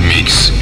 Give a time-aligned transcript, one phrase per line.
[0.00, 0.61] Mix.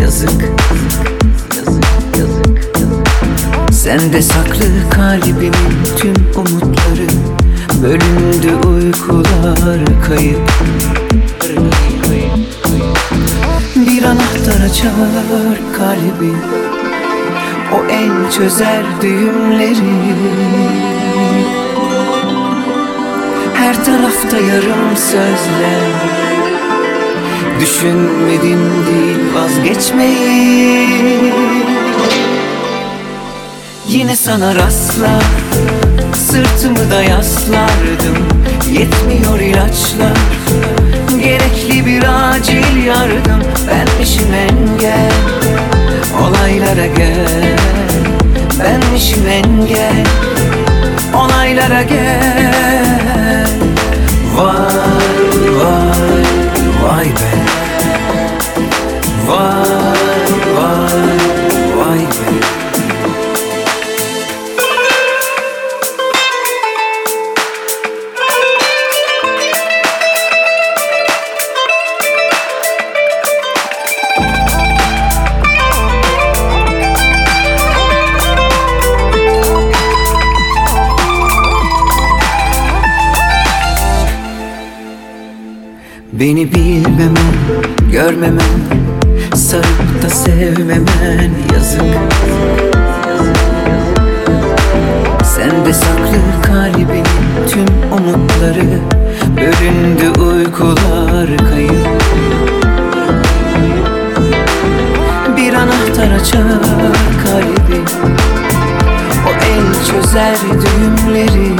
[0.00, 0.30] Yazık.
[1.56, 1.84] Yazık
[3.72, 5.52] Sende saklı kalbimin
[5.96, 7.08] tüm umutları.
[7.82, 10.52] Bölündü uykular kayıp.
[13.76, 16.32] Bir anahtar açar kalbi.
[17.72, 20.14] O en çözer düğümleri.
[23.54, 26.14] Her tarafta yarım sözler.
[27.60, 31.32] Düşünmedim değil vazgeçmeyi.
[33.88, 35.24] Yine sana rastlar
[36.14, 38.16] Sırtımı da yaslardım.
[38.72, 40.18] Yetmiyor ilaçlar
[41.22, 42.02] Gerekli bir
[42.32, 43.42] acil yardım.
[43.68, 45.12] Benmişim engel
[46.20, 47.58] Olaylara gel.
[48.60, 50.06] Benmişim engel
[51.14, 53.48] Olaylara gel.
[54.36, 56.24] Vay vay
[56.82, 57.44] vay be
[86.20, 87.16] Beni bilmemen,
[87.92, 88.83] görmemen
[89.34, 91.82] Sarıp da sevmemen yazık.
[95.24, 97.04] Sende saklı kalbin
[97.48, 98.80] tüm umutları
[99.36, 101.86] Bölündü uykular kayıp.
[105.36, 106.62] Bir anahtar açar
[107.24, 107.80] kalbi
[109.26, 111.52] O el çözer düğümleri.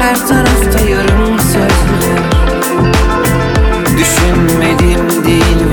[0.00, 0.99] Her tarafta yarım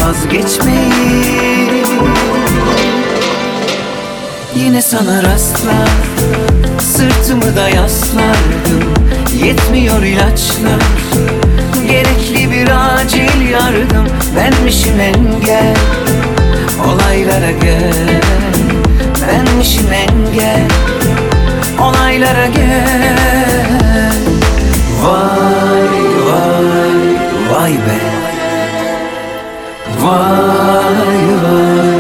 [0.02, 1.84] vazgeçmeyi.
[4.56, 5.90] Yine sana rastlar
[6.80, 8.94] Sırtımı da yaslardım.
[9.44, 10.82] Yetmiyor ilaçlar
[11.90, 14.08] Gerekli bir acil yardım.
[14.36, 15.76] Benmişim engel
[16.86, 18.22] Olaylara gel.
[19.28, 20.68] Benmişim engel
[21.82, 23.18] Olaylara gel.
[25.02, 25.90] Vay
[26.28, 27.16] vay
[27.52, 28.17] vay be
[30.08, 31.97] Vay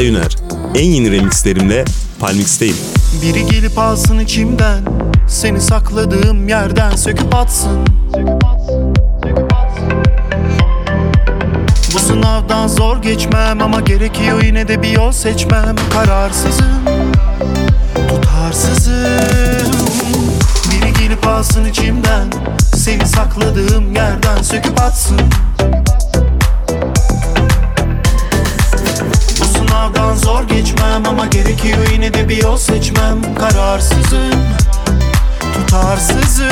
[0.00, 0.36] Üner.
[0.74, 1.84] En yeni remixlerimle
[2.20, 2.76] Palmix'teyim.
[3.22, 4.78] Biri gelip alsın içimden
[5.28, 7.86] Seni sakladığım yerden söküp atsın.
[11.94, 15.76] Bu sınavdan zor geçmem ama gerekiyor yine de bir yol seçmem.
[15.92, 16.84] Kararsızım,
[18.08, 19.72] tutarsızım.
[20.70, 22.30] Biri gelip alsın içimden
[22.76, 25.20] Seni sakladığım yerden söküp atsın
[30.48, 33.34] geçmem ama gerekiyor yine de bir yol seçmem.
[33.34, 34.44] Kararsızım,
[35.54, 36.46] tutarsızım.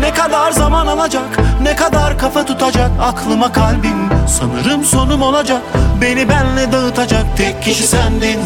[0.00, 4.10] Ne kadar zaman alacak, ne kadar kafa tutacak Aklıma kalbim.
[4.28, 5.62] Sanırım sonum olacak
[6.00, 8.40] Beni benle dağıtacak tek kişi sendin.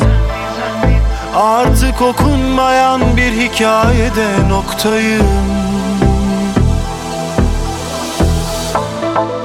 [1.37, 5.27] Artık okunmayan bir hikayede noktayım.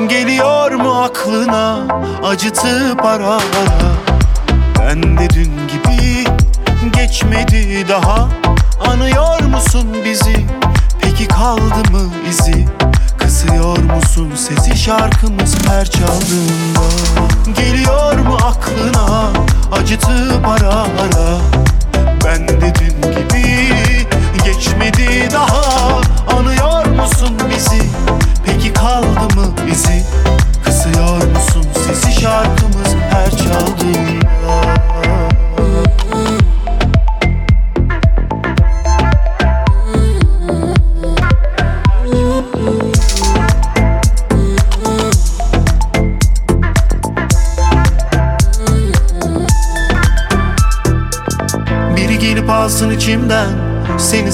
[0.08, 1.80] Geliyor mu aklına
[2.24, 4.09] acıtıp ara ara
[4.90, 5.30] Ben de
[5.68, 6.26] gibi
[6.94, 8.30] geçmedi daha.
[8.88, 10.46] Anıyor musun bizi?
[11.02, 12.68] Peki kaldı mı izi?
[13.18, 16.86] Kısıyor musun sesi şarkımız her çaldığında?
[17.58, 19.30] Geliyor mu aklına
[19.72, 21.38] acıtıp ara ara
[22.26, 23.68] Ben de dün gibi
[24.46, 26.02] geçmedi daha.
[26.38, 27.82] Anıyor musun bizi?
[28.46, 30.04] Peki kaldı mı izi?
[30.66, 33.69] Kısıyor musun sesi şarkımız her çaldığında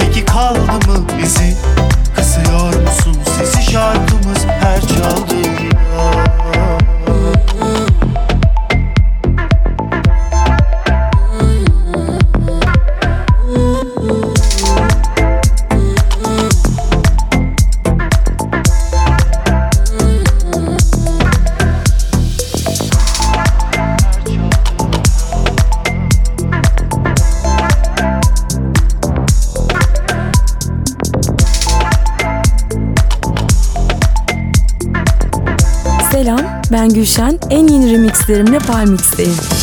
[0.00, 1.56] peki kaldı mı izi
[2.16, 6.29] Kısıyor musun sesi şarkımız her çaldığında
[36.72, 37.38] ben Gülşen.
[37.50, 39.59] En yeni remixlerimle Palmix'teyim.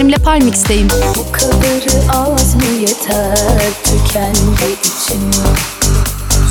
[0.00, 0.88] Yeni remixlerimle Palmix'teyim.
[1.16, 3.36] Bu kadarı az mı yeter?
[3.84, 5.30] Tükendi içim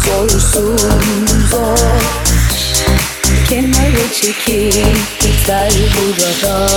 [0.05, 0.77] Zorsun
[1.51, 1.77] zor.
[3.49, 6.67] Kenara çekil biter burada.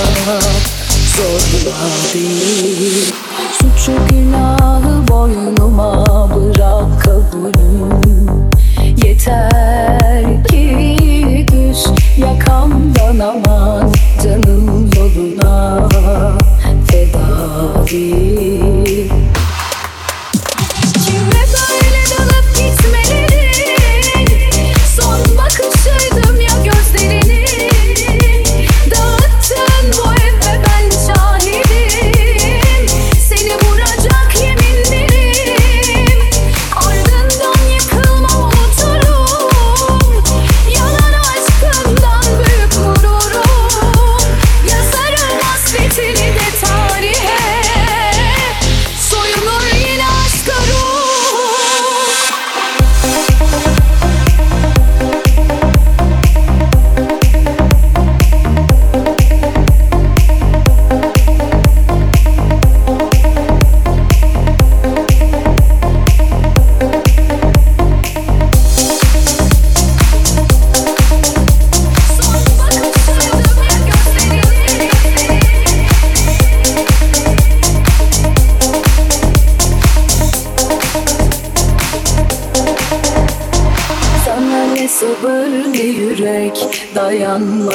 [1.15, 1.77] Zorla
[2.13, 3.13] değil.
[3.57, 8.49] Suçu günahı boynuma bırak kabulüm.
[9.05, 11.79] Yeter ki düş
[12.17, 13.93] yakamdan aman
[14.23, 15.87] Canım yoluna
[17.63, 18.62] melody.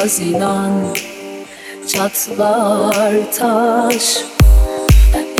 [0.09, 0.71] Dayanmaz inan
[1.87, 4.17] Çatlar taş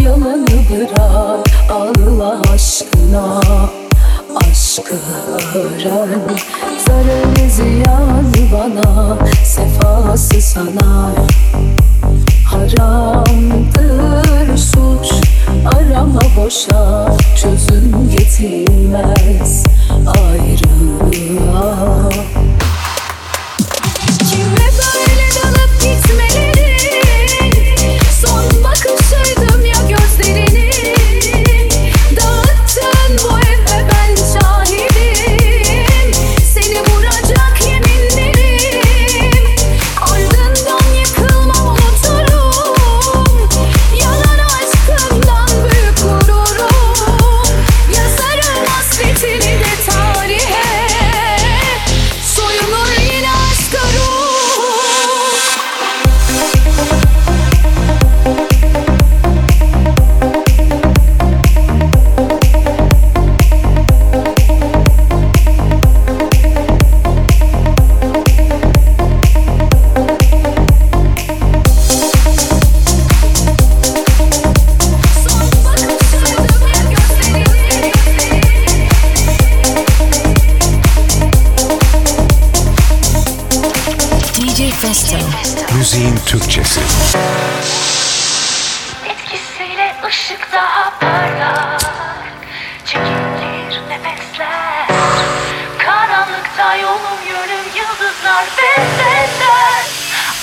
[0.04, 3.42] Yalanı bırak Allah aşkına.
[4.36, 4.96] Aşkı
[5.56, 6.22] öğren
[6.88, 11.12] Zararı ziyanı bana Sefası sana.
[12.46, 15.12] Haramdır suç
[15.76, 17.08] Arama boşa
[17.42, 19.49] Çözüm getirmez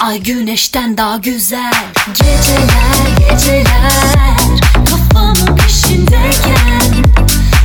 [0.06, 1.72] Ay güneşten daha güzel.
[2.14, 4.36] Geceler geceler
[4.90, 7.04] Kafamın peşindeyken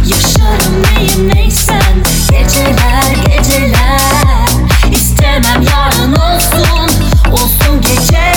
[0.05, 4.47] Yaşarım neyim neysen Geceler geceler
[4.91, 6.89] İstemem yarın olsun.
[7.31, 8.30] Olsun geceler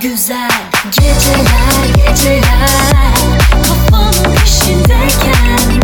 [0.00, 0.50] güzel.
[0.92, 3.14] Geceler geceler.
[3.68, 5.82] Kafanın peşindeyken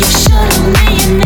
[0.00, 1.25] Yaşarım neyimi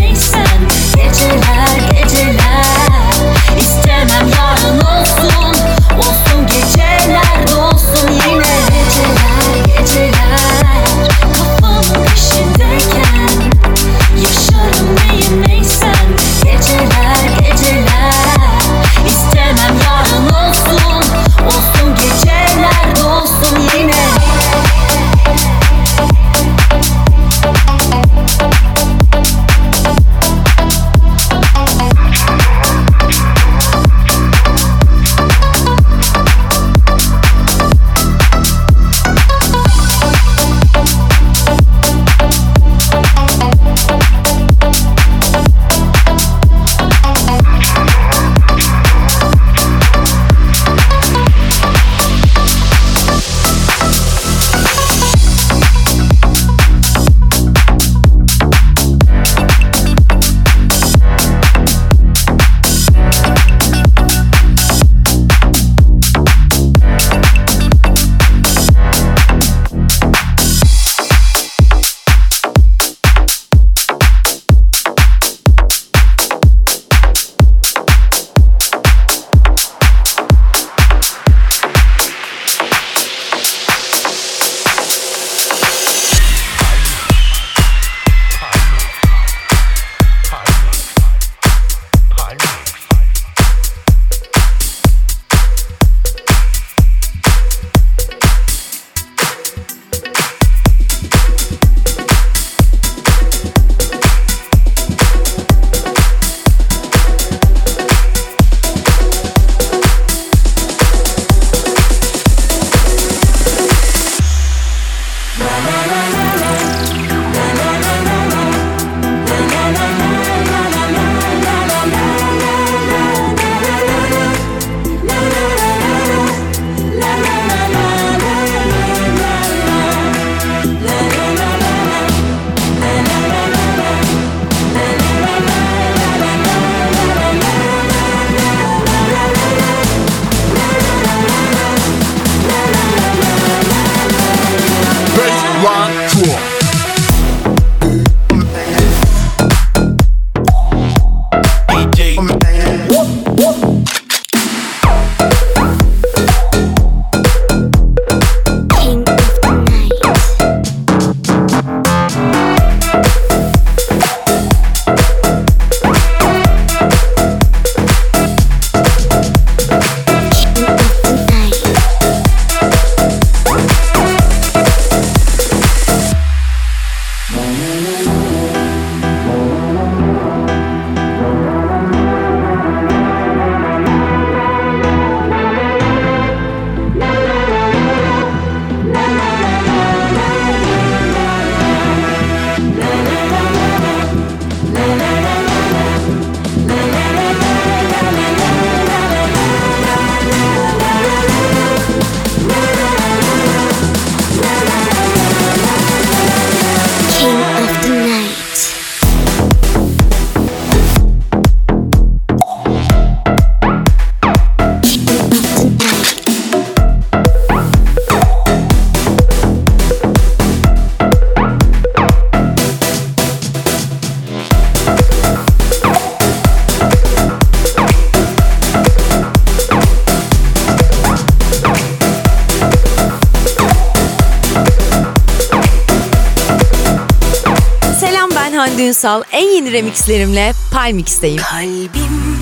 [239.61, 241.43] yeni remixlerimle Palmix'teyim.
[241.43, 242.39] Kalbim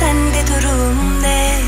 [0.00, 1.58] sende durum ne?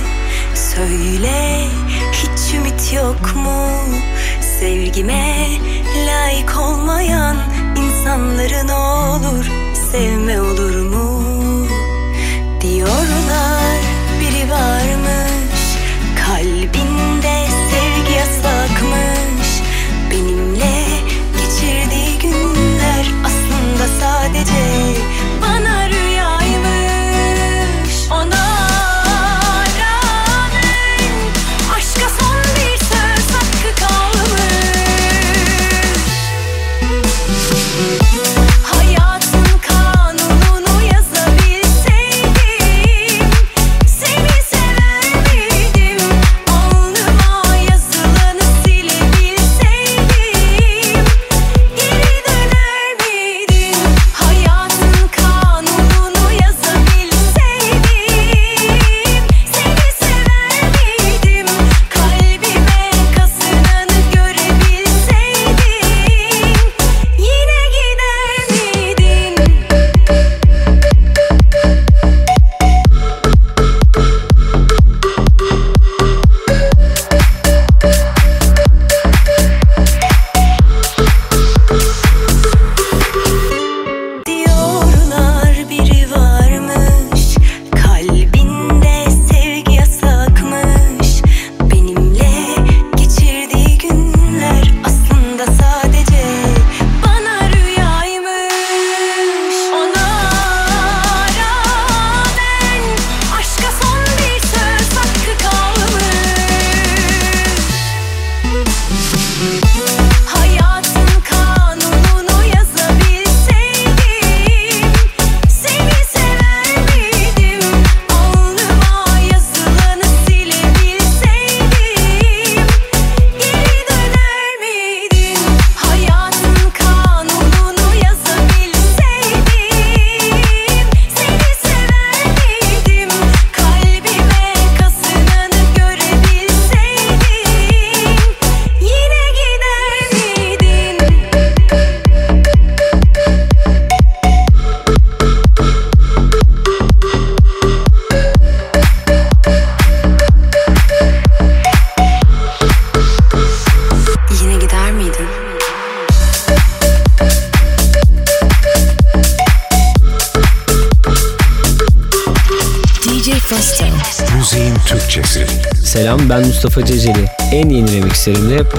[0.54, 1.64] Söyle
[2.12, 3.68] hiç ümit yok mu?
[4.60, 5.48] Sevgime
[6.06, 7.36] layık olmayan
[7.76, 8.81] insanların o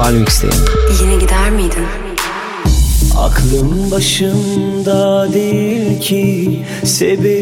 [0.03, 0.55] albüm isteğim.
[1.01, 1.85] Yine gider miydin?
[3.17, 7.32] Aklım başımda değil ki sebebi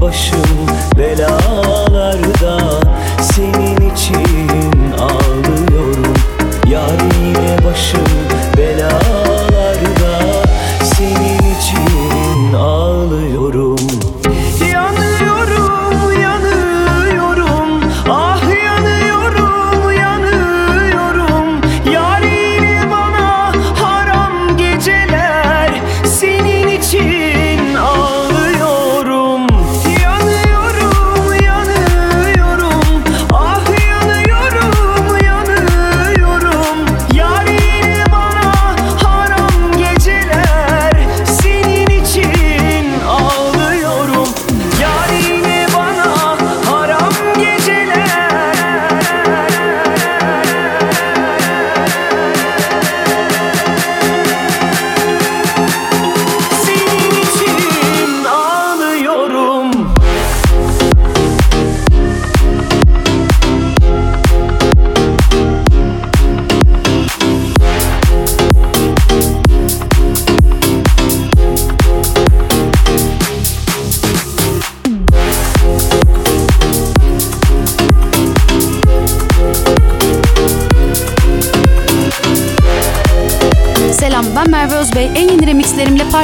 [0.00, 0.42] başım
[0.98, 1.97] belada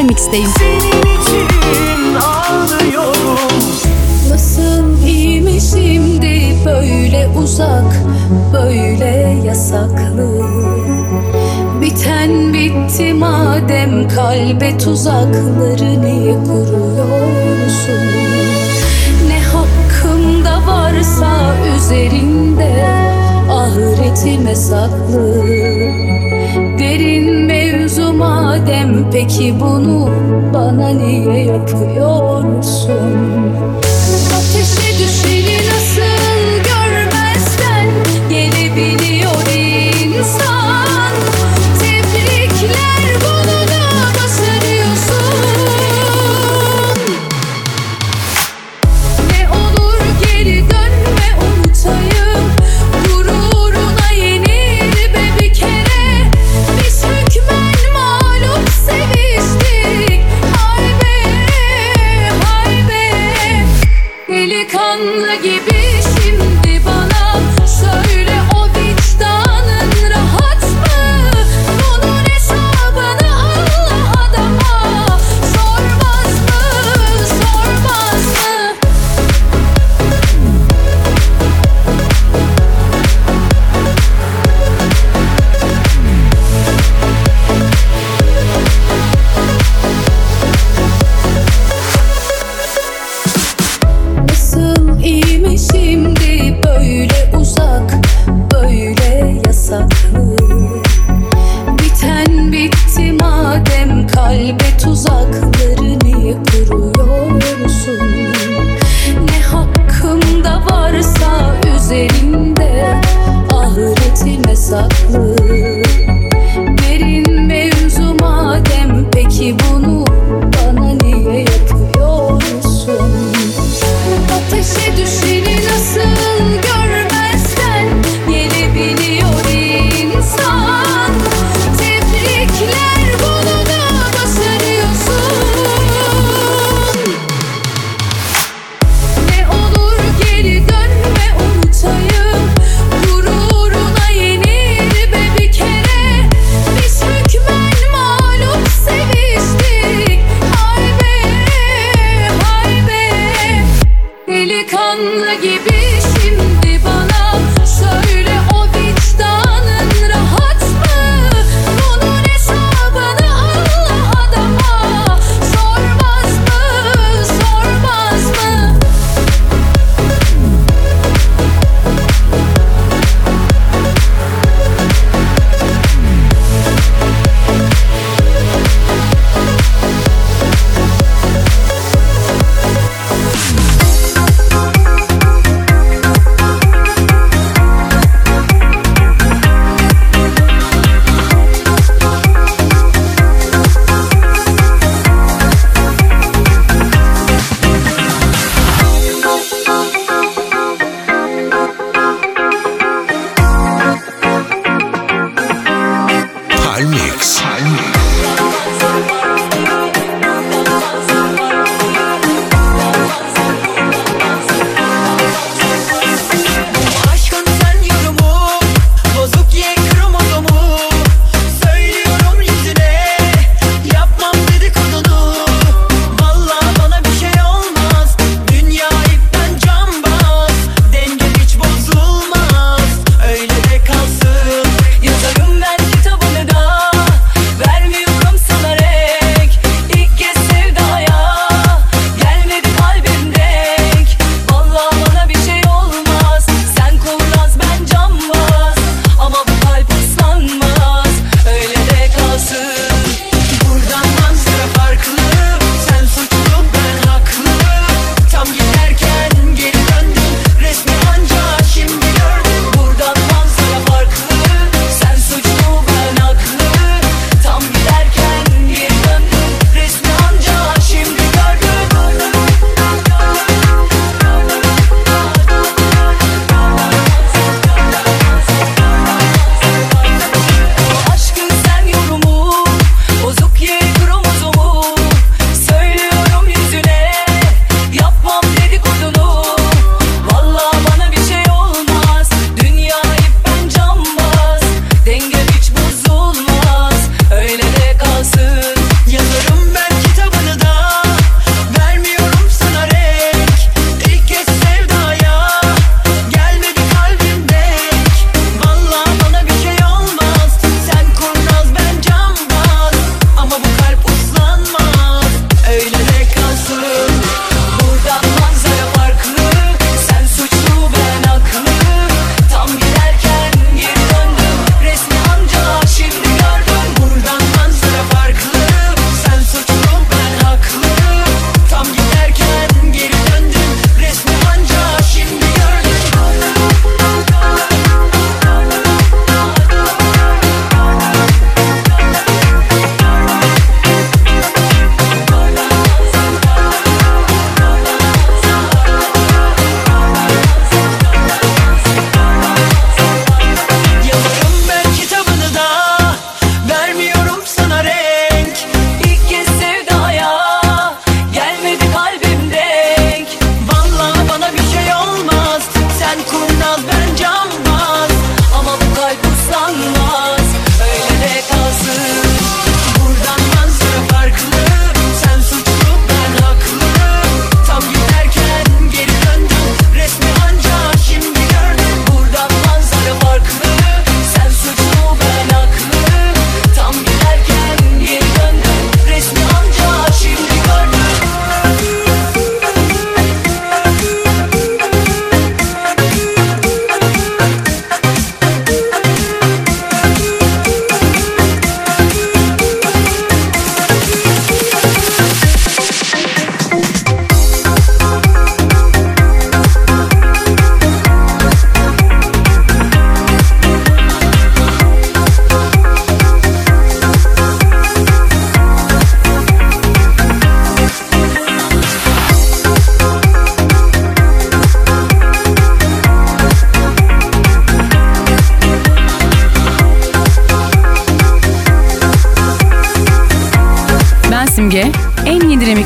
[0.05, 0.49] Remix'teyim.
[0.59, 3.39] Senin için ağlıyorum.
[4.31, 8.03] Nasıl iyi mi şimdi böyle uzak,
[8.53, 10.41] böyle yasaklı?
[11.81, 18.05] Biten bitti madem kalbe tuzakları niye kuruyorsun?
[19.29, 22.87] Ne hakkımda varsa üzerinde
[23.51, 25.74] ahiretime saklı
[28.19, 30.09] madem peki bunu
[30.55, 32.91] bana niye yapıyorsun?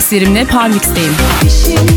[0.09, 1.12] mixlerimle Parmix'teyim.
[1.44, 1.88] Dişim.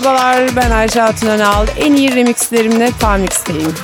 [0.00, 1.66] Merhabalar ben Ayşe Hatun Önal.
[1.76, 3.74] En iyi remixlerimle Farmix'teyim.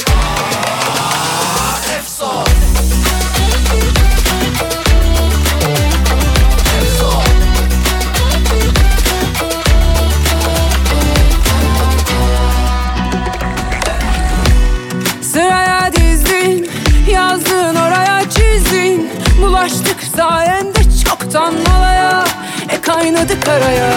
[15.22, 16.70] Sıraya dizdin,
[17.10, 19.10] yazdın oraya çizdin
[19.42, 22.24] Bulaştık sayende çoktan malaya
[22.68, 23.90] E kaynadı karaya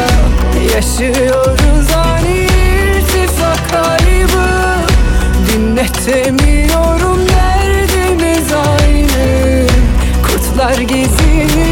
[0.76, 1.99] Yaşıyoruz
[3.72, 4.50] kaybı.
[5.54, 9.68] Dinletemiyorum derdimiz aynı.
[10.24, 11.69] Kurtlar gezini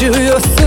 [0.00, 0.57] you yourself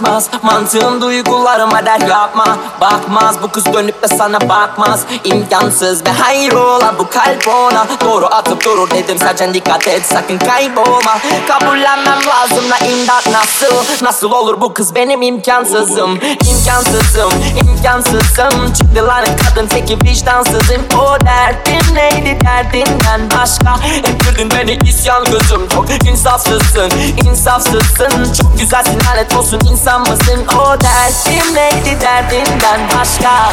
[0.00, 2.58] Mas, manțându-i cu duygularıma der yapma.
[2.80, 5.00] Bakmaz bu kız dönüp de sana bakmaz.
[5.24, 7.86] İmkansız ve hayrola bu kalp ona.
[8.04, 11.18] Doğru atıp durur dedim sadece dikkat et sakın kaybolma.
[11.48, 14.04] Kabullenmem lazım la imdat nasıl?
[14.04, 16.20] Nasıl olur bu kız benim imkansızım?
[16.50, 18.72] İmkansızım imkansızım.
[18.72, 20.82] Çıktı lan kadın teki vicdansızım.
[21.02, 23.84] O derdim neydi derdinden başka?
[23.96, 25.68] Ettirdin beni isyan gözüm.
[25.68, 26.90] Çok insafsızsın
[27.26, 28.32] insafsızsın.
[28.32, 30.46] Çok güzelsin lanet olsun insan mısın?
[30.60, 33.50] O derdim neydi derdinden başka.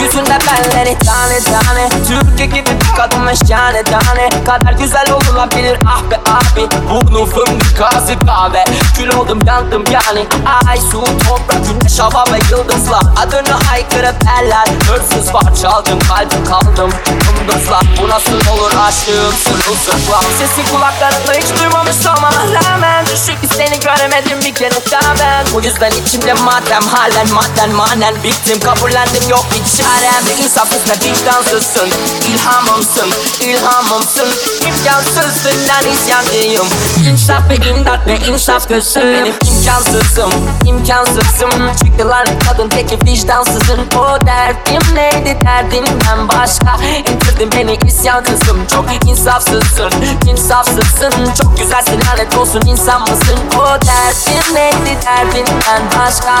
[0.00, 1.88] Yüzünde belleri tane tane.
[2.08, 4.28] Türkiye gibi bir kadın meşale tane.
[4.46, 4.99] Kadar güzel
[5.40, 8.64] olabilir ah be abi Burnu fındık kazı kahve
[9.00, 10.26] Kül oldum yandım yani.
[10.68, 13.02] Ay su toprak güneş hava ve yıldızlar.
[13.16, 14.66] Adını haykırıp eller.
[14.88, 16.90] Hırsız var çaldım kalbim kaldım.
[17.06, 19.34] Yıldızlar bu nasıl olur aşığım?
[19.44, 20.24] Sırılsıklam.
[20.38, 25.46] Sesi kulaklarımda hiç duymamış olmama rağmen Düşük ki seni göremedim bir kere daha ben.
[25.54, 28.60] Bu yüzden içimde matem halen madden manen Bittim.
[28.60, 30.44] Kabullendim yok bir çarem.
[30.44, 31.88] İnsafsız ve vicdansızsın.
[32.32, 33.10] İlhamımsın,
[33.40, 34.28] ilhamımsın.
[34.66, 36.66] İmkansızsın ben isyancıyım.
[37.08, 40.32] İnsaf ve imdat ve insaf gözüm Benim imkansızım,
[40.66, 41.50] imkansızım.
[41.84, 43.78] Çıktılar kadın teki vicdansızın.
[43.98, 46.76] O derdim neydi derdinden başka?
[46.98, 49.90] İndirdin beni isyan kızım Çok insafsızsın,
[50.26, 51.10] insafsızsın
[51.42, 53.38] Çok güzelsin lanet olsun insan mısın?
[53.58, 56.34] O derdim neydi derdinden başka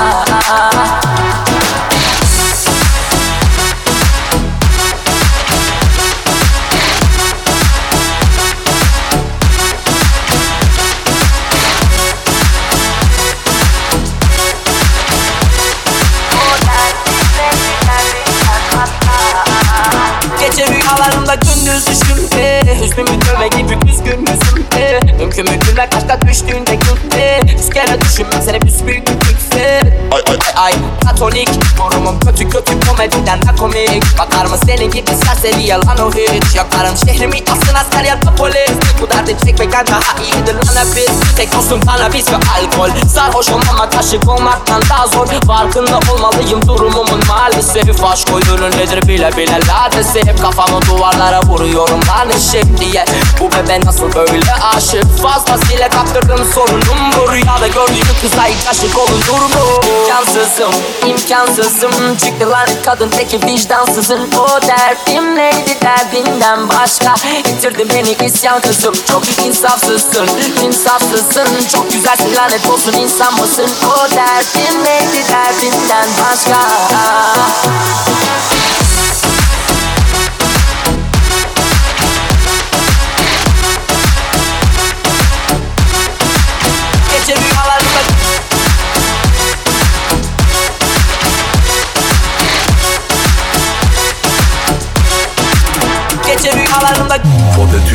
[21.00, 27.70] rüyalarımda gündüz düşümde Hüznümü döve gibi üzgün yüzümde Mümkün mü günler kaçta düştüğünde gülte Yüz
[27.70, 29.80] kere düşünmem büsbüyük bir fikse
[30.12, 30.22] Ay.
[30.28, 30.72] Ay ay
[31.04, 31.48] Katolik.
[31.78, 34.18] Yorumum kötü kötü komediden de komik.
[34.18, 36.54] Bakar mı senin gibi serseri yalan o hiç?
[36.54, 38.70] Yakarım şehrimi asın asker ya da polis.
[39.02, 42.90] Bu derdi çekmekten daha iyidir lan hep biz Tek dostum kanabis ve alkol.
[43.14, 45.26] Sarhoş olmamak aşık olmaktan daha zor.
[45.46, 48.04] Farkında olmalıyım durumumun maalesef.
[48.04, 50.26] Aşk oyunu nedir bile bile ladesi.
[50.26, 53.04] Hep kafamı duvarlara vuruyorum lan eşek diye.
[53.40, 55.22] Bu bebe nasıl böyle aşık?
[55.22, 57.32] Fazlasıyla kaptırdım sorunum bu.
[57.32, 59.80] Rüyada gördüğüm kıza ilk aşık olunur mu?
[60.02, 60.72] İmkansızım,
[61.06, 62.16] imkansızım.
[62.16, 64.28] Çıktı lan kadın teki vicdansızın.
[64.38, 67.14] O derdim neydi derdinden başka?
[67.44, 68.94] Bitirdin beni isyan kızım.
[69.08, 70.28] Çok insafsızsın,
[70.64, 71.68] insafsızsın.
[71.72, 72.34] Çok güzelsin.
[72.36, 73.66] Lanet olsun insan mısın?
[73.86, 76.60] O derdim neydi derdinden başka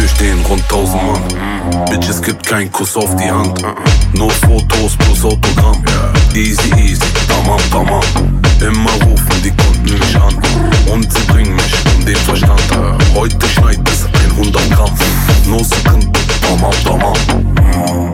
[0.05, 1.85] Tür stehen rund 1000 Mann.
[1.89, 3.59] Bitches gibt kein Kuss auf die Hand.
[4.13, 5.83] Nur Fotos plus Autogramm.
[6.35, 8.01] Easy, easy, tamam, tamam.
[8.59, 10.35] Immer rufen die Kunden mich an.
[10.91, 12.61] Und sie bringen mich um den Verstand.
[13.15, 14.05] Heute schneit es
[14.37, 14.91] 100 Gramm.
[15.47, 17.15] No sıkıntı, tamam, tamam.
[17.33, 18.13] Hmm.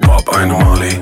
[0.00, 1.00] Pop eine Mali.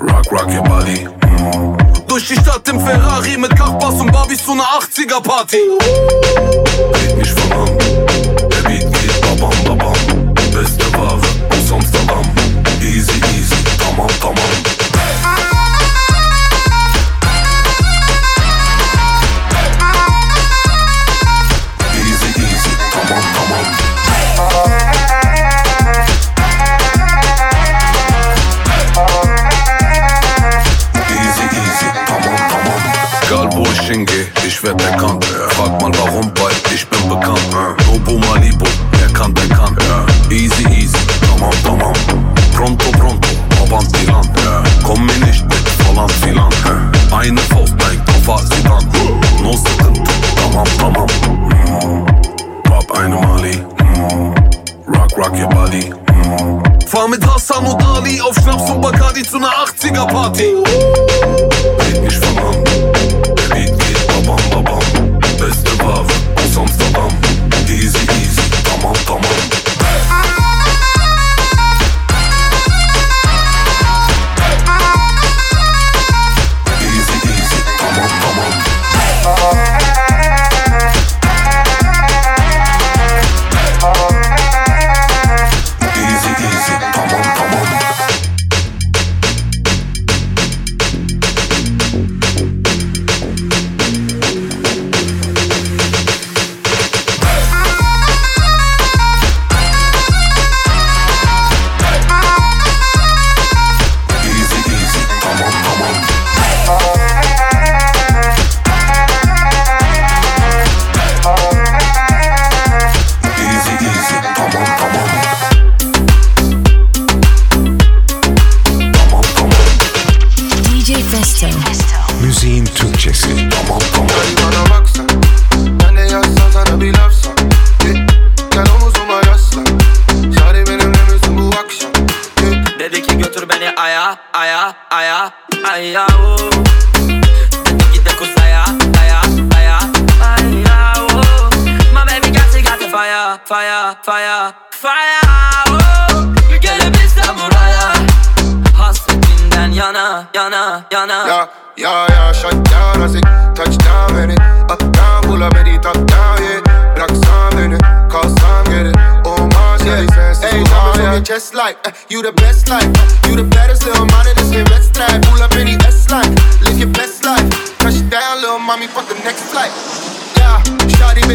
[0.00, 1.91] Rock, rock your body.
[2.12, 5.56] Durch die Stadt im Ferrari mit Kachbass und Barbies zu einer 80er Party.
[6.92, 7.78] Red nicht von an.
[8.50, 10.34] Der Beat geht babam babam.
[10.52, 12.30] Beste Ware aus Amsterdam.
[12.82, 14.81] Easy easy, tamam tamam.
[33.92, 35.24] Hingehe, ich werd erkannt.
[35.24, 37.40] Frag mal warum, weil ich bin bekannt.
[37.86, 39.76] Nobu Malibu, wer kann, der kann.
[40.30, 41.92] Easy easy, tamam tamam.
[42.54, 43.28] Pronto pronto,
[43.58, 44.28] babam filan.
[44.82, 46.52] Komm mir nicht mit falan filan.
[47.12, 48.84] Eine Faust, dein Koffer sieht an.
[49.42, 51.06] No sıkıntı, tamam tamam.
[52.64, 53.62] Pop eine Mali.
[54.88, 55.92] Rock, rock your body.
[56.86, 60.54] Fahr mit Hassan und Ali auf Schnaps und Bacardi zu einer 80er Party.
[61.78, 62.71] Red nicht von an.
[69.12, 69.41] Tamam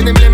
[0.06, 0.27] Been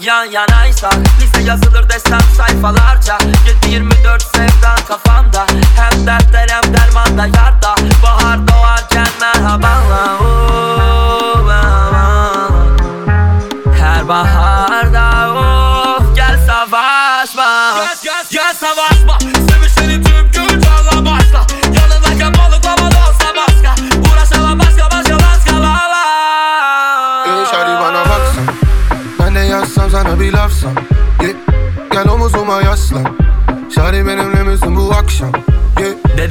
[0.00, 3.18] yan yanaysak Bize yazılır desem sayfalarca.
[3.62, 5.46] 7-24 sevdan kafamda.
[5.76, 7.74] Hem dertler hem dermanda yarda.
[8.02, 8.15] Bahar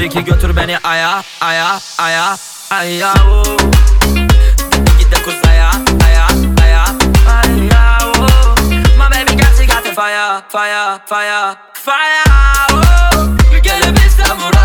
[0.10, 2.38] ki götür beni aya aya aya
[2.72, 3.57] aya oh.
[4.99, 5.72] Git de kuzaya
[6.06, 6.27] aya
[6.61, 6.86] aya
[7.27, 8.56] aya oh.
[8.98, 12.23] My baby got she got the fire fire fire fire
[12.72, 13.61] oh.
[13.64, 14.65] Gelip işte buraya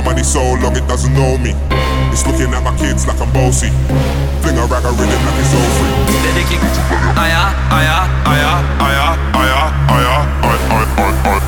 [0.00, 1.52] My money so long it doesn't know me.
[2.08, 3.68] It's looking at my kids like I'm bossy.
[4.40, 5.92] Fling a rag a rhythm like it's all free.
[6.24, 6.40] Dedi
[7.20, 9.60] aya aya aya aya aya
[9.92, 11.44] aya ay ay ay ay ay ay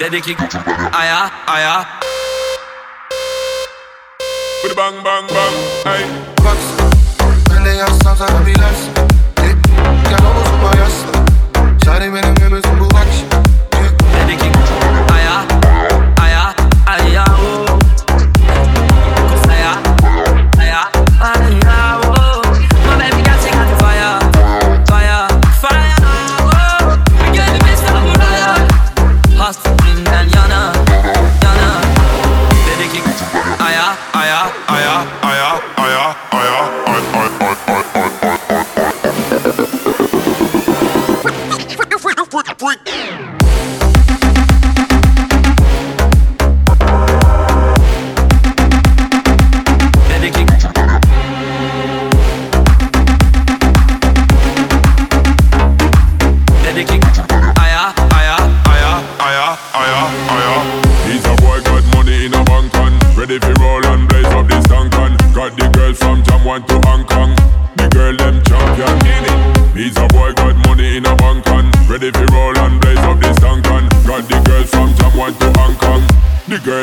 [0.00, 0.32] Dedi ki
[0.96, 1.84] aya aya
[4.78, 5.54] Bang bang bang bang,
[5.84, 6.04] hey.
[6.40, 6.88] Baksana
[7.50, 9.08] Ben de yazsam sana bir lafsam
[9.42, 9.56] yeah.
[10.08, 11.07] Gel omuzuma yaslan
[11.98, 12.20] Para y me
[12.58, 12.87] es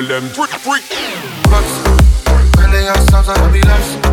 [0.02, 0.50] girl them freak.
[0.50, 0.84] Freak
[1.52, 1.98] Baksana
[2.58, 4.05] Ben de yazsam sana bir lafsam yeah.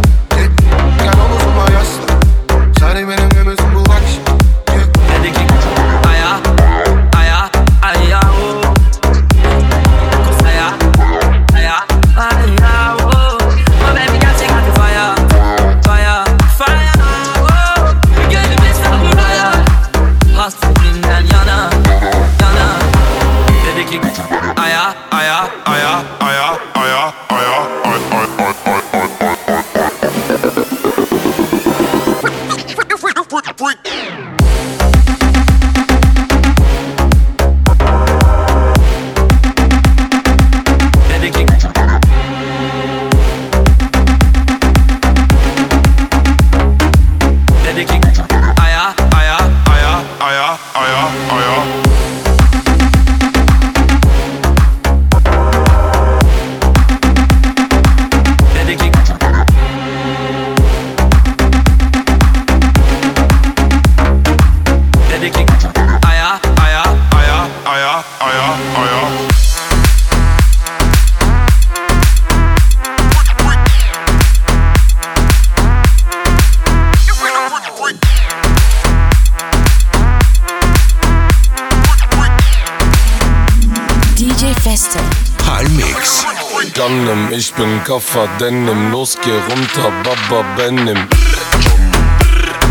[87.31, 91.09] Ich bin Kaffer Denim, los geh runter, Baba Benim.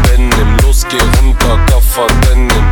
[0.07, 2.70] Benim, los geh runter, Kaffer Denim.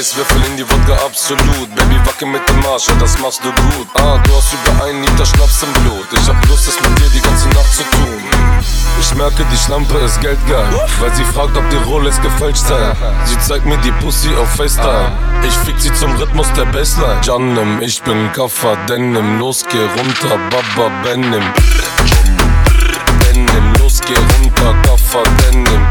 [0.00, 0.10] Denim.
[0.10, 1.74] Eiswürfel in die Wodka, absolut.
[1.74, 3.88] Baby, wacke mit dem Arsch, ja, das machst du gut.
[3.94, 6.06] Ah, du hast über einen Liter Schnaps im Blut.
[6.12, 8.22] Ich hab Lust, es mit dir die ganze Nacht zu tun.
[8.98, 10.68] Ich merke, die Schlampe ist geldgeil,
[11.00, 12.94] weil sie fragt, ob die Rolex gefälscht sei.
[13.24, 15.12] Sie zeigt mir die Pussy auf FaceTime.
[15.46, 17.20] Ich fick sie zum Rhythmus der Bassline.
[17.22, 21.44] Janem, ich bin Kaffer Denim, los geh runter, Baba Benim.
[23.24, 25.86] Benim, los geh runter, Kaffer Denim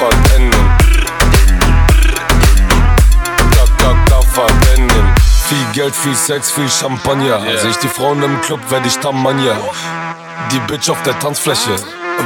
[0.00, 0.50] vollenden.
[3.54, 5.14] Da, da, da verwenden.
[5.48, 7.42] Viel Geld, viel Sex, viel Champagner.
[7.42, 7.58] Yeah.
[7.58, 9.56] Sehe ich die Frauen im Club, werde ich Tamania.
[10.52, 11.76] Die Bitch auf der Tanzfläche.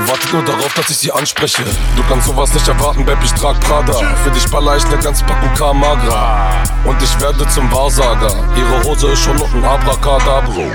[0.07, 1.63] Wartet nur darauf, dass ich sie anspreche.
[1.97, 3.93] Du kannst sowas nicht erwarten, Babe, ich trag Prada.
[4.25, 6.63] Für dich baller ich ne ganze Packung Kamagra.
[6.85, 8.35] Und ich werde zum Wahrsager.
[8.57, 10.71] Ihre Hose ist schon noch ein Abracadabro.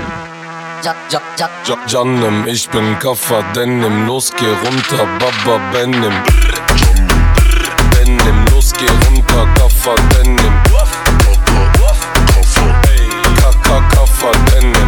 [0.82, 1.76] Ja, ja, ja.
[1.86, 6.14] Janem, ich bin Kaffa Denim, los geh runter, Baba Benim
[8.80, 10.54] geh runter, Kaffer, Denim.
[13.90, 14.79] Kaffer, Denim.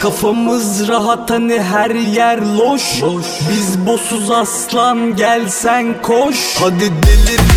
[0.00, 3.02] Kafamız rahat hani her yer loş.
[3.50, 7.47] Biz bosuz aslan gelsen koş Hadi delir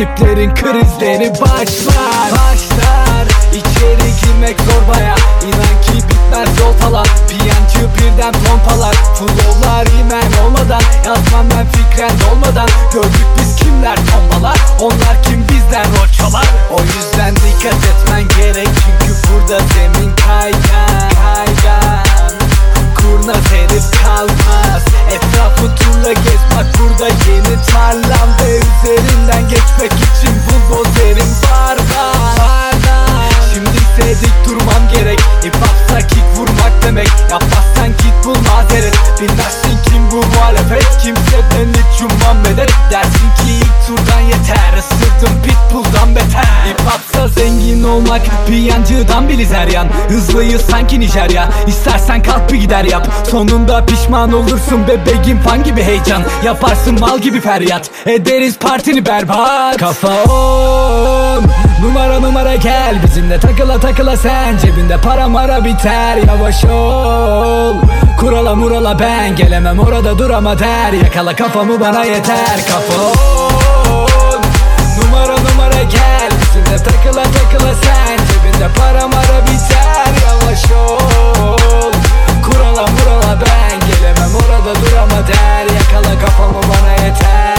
[0.00, 2.09] Tiplerin krizleri başlar
[48.10, 51.48] olmak Bir yancıdan biliz her yan Hızlıyız sanki Nijerya.
[51.66, 53.08] İstersen kalk bir gider yap.
[53.30, 56.22] Sonunda pişman olursun bebeğim fan gibi heyecan.
[56.44, 57.90] Yaparsın mal gibi feryat.
[58.06, 59.76] Ederiz partini berbat.
[59.76, 61.44] Kafa on.
[61.82, 63.02] Numara numara gel.
[63.04, 64.58] Bizimle takıla takıla sen.
[64.58, 66.16] Cebinde para mara biter.
[66.16, 67.74] Yavaş ol.
[68.20, 69.36] Kurala murala ben.
[69.36, 70.92] Gelemem orada durama der.
[70.92, 72.60] Yakala kafamı bana yeter.
[72.68, 74.40] Kafa on.
[74.98, 76.30] Numara numara gel.
[76.40, 80.12] Bizimle takıla takıla akla sen Cebinde para mara biter.
[80.24, 81.92] Yavaş ol.
[82.44, 84.34] Kurala murala ben gelemem.
[84.34, 85.66] Orada durama der.
[85.74, 87.49] Yakala kafamı bana yeter.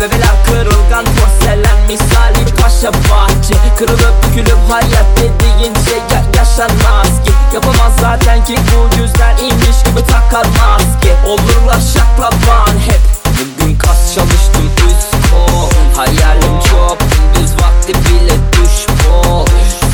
[0.00, 3.54] Bebeler kırılgan porselen misali paşa bahçe.
[3.78, 10.06] Kırılıp bükülüp hayat dediğin şey ya yaşanmaz ki Yapamaz zaten ki bu yüzden inmiş gibi
[10.06, 11.16] takar maske.
[11.26, 13.00] Olurlar şaklaban hep.
[13.60, 15.70] Bugün kas çalıştım üst kol.
[15.96, 19.46] Hayalim çok gündüz vakti bile düş bol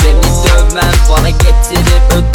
[0.02, 2.34] Seni dövmem bana getirip ödül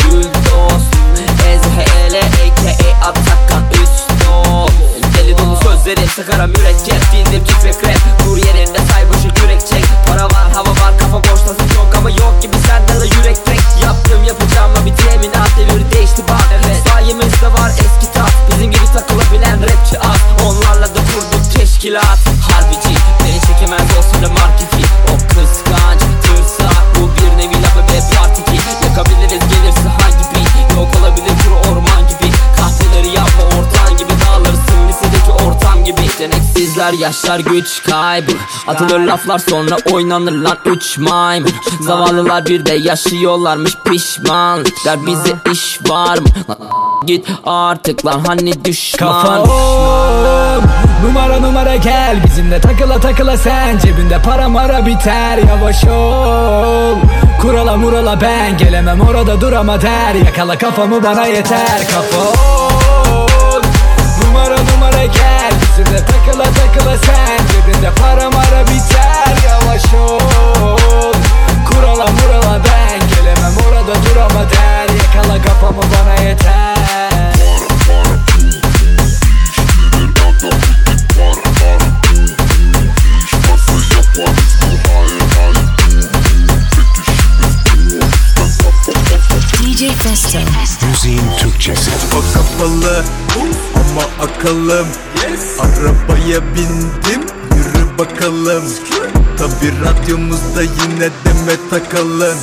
[6.18, 9.84] Yara mürekkep bildim titrek rap Dur yerinde say başı kürek çek.
[10.08, 11.96] Para var hava var kafa boştasın çok.
[11.98, 13.60] Ama yok gibi sende de yürek tek.
[13.84, 16.48] Yaptım yapacağım ama bir teminat devir değişti bak.
[16.52, 16.78] Evet.
[16.90, 18.34] Sayemizde var eski tat.
[18.52, 22.20] Bizim gibi takılabilen rapçi az Onlarla da kurduk teşkilat.
[22.52, 24.79] Harbici beni çekemez olsun da marketi
[36.80, 38.32] Yeteneksizler yaşlar güç kaybı.
[38.68, 41.52] Atılır laflar sonra oynanır lan üç maymun.
[41.82, 45.06] Zavallılar bir de yaşıyorlarmış pişmanlıklar.
[45.06, 46.28] Bize iş var mı?
[46.50, 46.58] Lan
[47.06, 49.12] Git artık lan hani düşman?
[49.12, 50.64] Kafa om
[51.06, 52.24] Numara numara gel.
[52.26, 55.38] Bizimle takıla takıla sen Cebinde para mara biter.
[55.38, 56.96] Yavaş ol
[57.42, 58.58] Kurala murala ben.
[58.58, 60.14] Gelemem orada durama der.
[60.26, 61.88] Yakala kafamı bana yeter.
[61.92, 63.62] Kafa om
[64.24, 71.14] Numara numara gel bizimle takıla takıla sen Cebinde para mara biter yavaş ol
[71.66, 76.80] Kurala murala ben gelemem orada durama der Yakala kafamı bana yeter
[89.64, 90.40] DJ Festo.
[90.88, 91.92] Müziğin Türkçesi.
[92.34, 93.04] Kapalı
[93.92, 94.88] ama akalım.
[95.60, 97.22] Arabaya bindim
[97.56, 98.64] yürü bakalım.
[99.38, 102.38] Tabi radyomuzda yine deme takalım.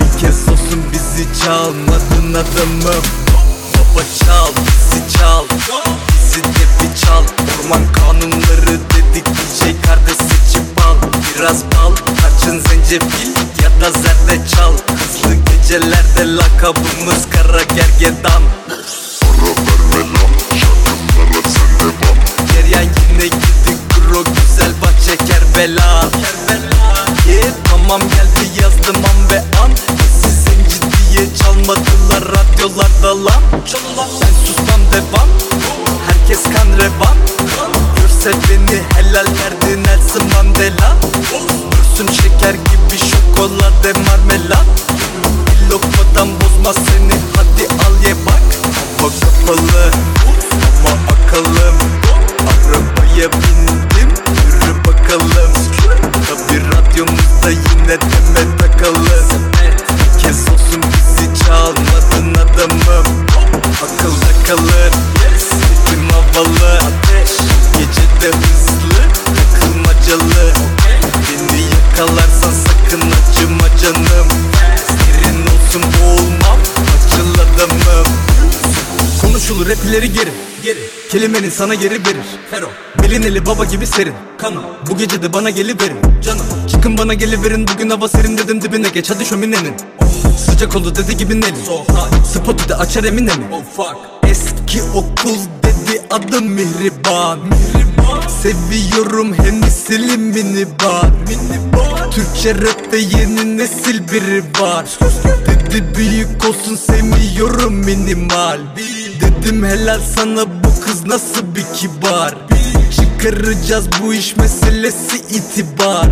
[0.00, 3.02] Bir kez olsun bizi çalmadın adamım.
[3.74, 5.44] Baba çal bizi çal.
[6.08, 7.22] Bizi de bir çal.
[7.22, 10.96] Orman kanunları dedik DJ kardeş seçip al.
[11.38, 13.28] Biraz bal tarçın zencefil
[13.62, 14.72] ya da zerdeçal.
[14.72, 18.42] Hızlı gecelerde lakabımız kara gergedan
[25.56, 26.10] Kerbela.
[27.26, 29.70] Ye tamam geldi yazdım an ve an
[30.22, 33.42] Siz zenci diye çalmadılar radyolarda lan.
[33.52, 35.28] Ben susmam devam.
[36.06, 37.16] Herkes kan revan.
[37.96, 40.96] Görse beni helal verdi Nelson Mandela.
[41.72, 44.25] Dursun şeker gibi şokolade marmelat
[79.86, 80.78] Konuşulur rap ileri geri
[81.10, 82.26] Kelimenin sana geri verir.
[82.50, 82.66] Fero
[83.02, 84.14] Belin eli baba gibi serin.
[84.38, 85.96] Kanım Bu gece de bana geliverin.
[86.24, 87.66] Canım Çıkın bana geliverin.
[87.74, 89.10] Bugün hava serin dedim dibine geç.
[89.10, 89.74] Hadi şöminenin.
[90.38, 91.64] Sıcak oldu dedi gibi Nelly
[92.32, 93.44] Spotu da açar emine mi
[94.28, 97.38] Eski okul dedi adım Mihriban.
[98.42, 101.10] Seviyorum hem silimini bar
[102.10, 104.86] Türkçe rapte yeni nesil biri var.
[105.46, 108.58] Dedi büyük olsun sevmiyorum minimal
[109.20, 112.34] Dedim helal sana bu kız nasıl bir kibar?
[112.96, 116.06] Çıkaracağız bu iş meselesi itibar.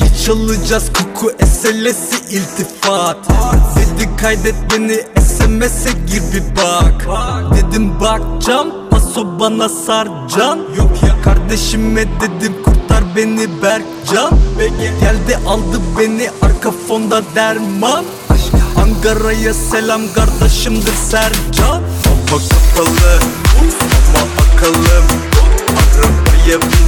[0.00, 3.16] Geç alacağız koku eselesi iltifat.
[3.76, 7.06] Dedi kaydet beni SMS'e gir bir bak.
[7.56, 14.30] Dedim bakcam paso bana sarcan Yok ya kardeşime dedim kurtar beni Berkcan.
[15.00, 18.04] Geldi aldı beni arka fonda derman.
[18.76, 21.82] Ankara'ya selam kardeşimdir Sercan
[22.34, 23.18] Hava kapalı
[24.08, 25.06] ama akalım
[25.98, 26.83] Arabaya bindim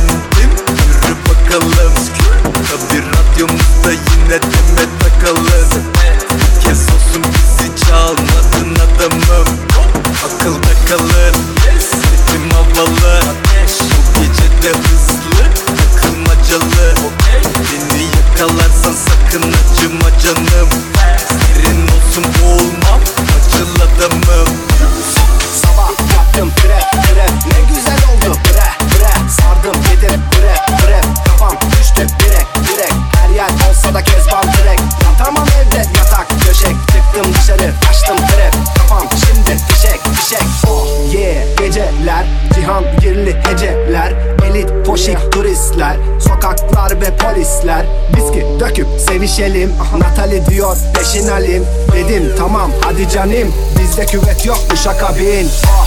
[54.87, 55.86] deixa cabine.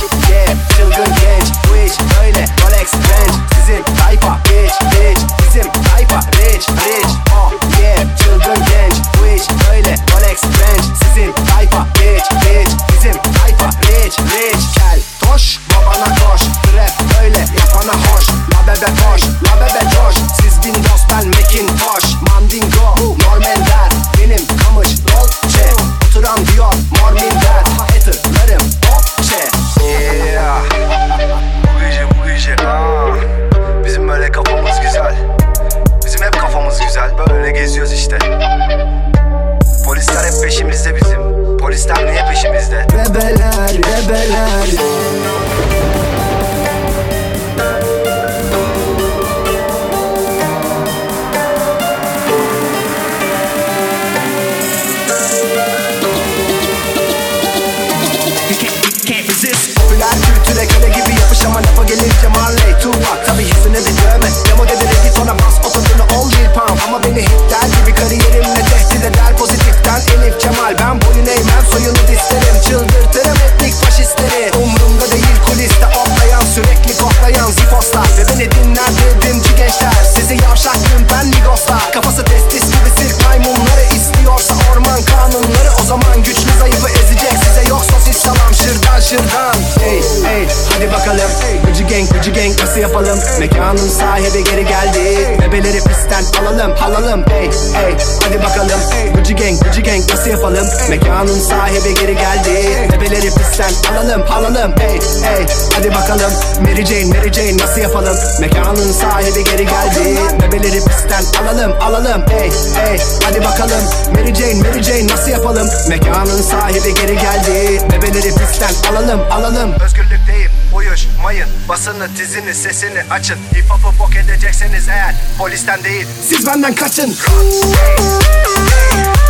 [122.19, 123.37] tizini sesini açın.
[123.55, 125.15] Hip hop'u bok edecekseniz eğer.
[125.37, 126.07] Polisten değil.
[126.29, 127.09] Siz benden kaçın.
[127.09, 129.28] Rot,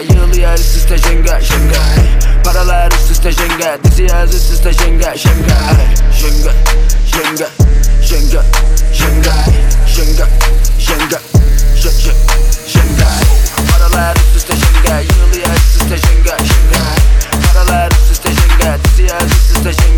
[0.00, 1.82] Yığılıyor üst üste jenga jenga
[2.44, 5.56] Paralar üst üste jenga Dizi yaz üst üste jenga jenga
[6.20, 6.52] Jenga
[7.12, 7.48] jenga
[8.08, 8.42] jenga
[8.92, 9.34] jenga
[9.94, 10.26] jenga
[10.86, 11.20] jenga
[11.82, 12.12] jenga
[12.72, 13.08] jenga
[13.72, 16.84] Paralar üst üste jenga Yığılıyor üst üste jenga jenga
[17.46, 19.93] Paralar üst üste jenga Dizi yaz üst üste jenga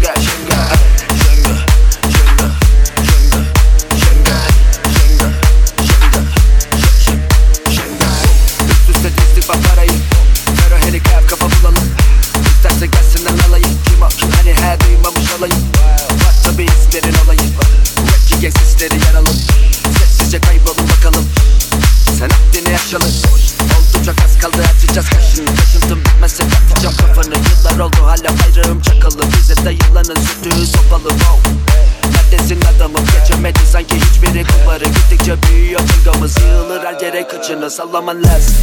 [37.66, 38.54] Şöyle sallaman lazım.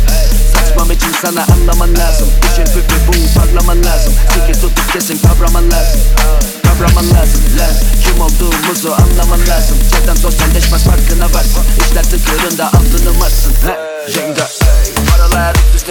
[0.54, 2.28] Saçmam için sana anlaman lazım.
[2.42, 4.14] Düşün püfü bu parlaman lazım.
[4.30, 6.02] Fikir tutup kesin kavraman lazım.
[6.64, 7.42] Kavraman lazım.
[7.60, 7.74] Lan
[8.04, 9.78] Kim olduğumuzu anlaman lazım.
[9.92, 11.64] Cidden sosyalleşmez farkına varsın.
[11.80, 13.54] İşler tıkırında altını marsın
[14.16, 14.48] Yenga
[15.12, 15.83] Paralar düşün